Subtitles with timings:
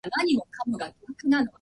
[0.01, 0.01] 朝のパンは、クロワッサンにし
[0.35, 1.49] ようかな。